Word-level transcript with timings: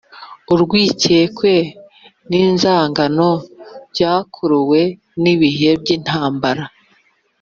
urwikekwe 0.53 1.53
n’inzangano 2.31 3.29
byakuruwe 3.91 4.81
n’ibihe 5.21 5.69
by’intambara 5.81 6.63